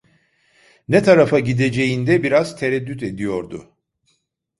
Ne 0.87 1.03
tarafa 1.03 1.39
gideceğinde 1.39 2.23
biraz 2.23 2.59
tereddüt 2.59 3.03
ediyordu. 3.03 3.75